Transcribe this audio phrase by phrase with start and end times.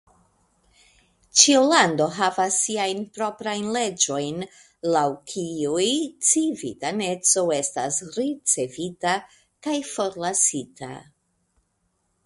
[1.41, 4.39] Ĉiu lando havas siajn proprajn leĝojn
[4.95, 5.85] laŭ kiuj
[6.31, 9.15] civitaneco estas ricevita
[9.69, 10.91] kaj forlasita.